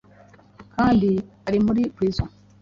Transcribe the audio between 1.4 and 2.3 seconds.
ari muri prison